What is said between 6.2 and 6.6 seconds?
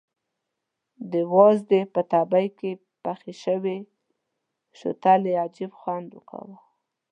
کاوه.